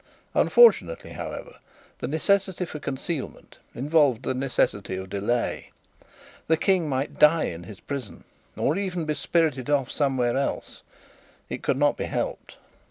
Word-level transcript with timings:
Unfortunately, 0.33 1.11
however, 1.11 1.57
the 1.99 2.07
necessity 2.07 2.65
for 2.65 2.79
concealment 2.79 3.59
involved 3.75 4.23
the 4.23 4.33
necessity 4.33 4.95
of 4.95 5.11
delay: 5.11 5.69
the 6.47 6.57
King 6.57 6.89
might 6.89 7.19
die 7.19 7.43
in 7.43 7.65
his 7.65 7.79
prison, 7.81 8.23
or 8.57 8.75
even 8.75 9.05
be 9.05 9.13
spirited 9.13 9.69
off 9.69 9.91
somewhere 9.91 10.35
else; 10.37 10.81
it 11.49 11.61
could 11.61 11.77
not 11.77 11.97
be 11.97 12.05
helped. 12.05 12.57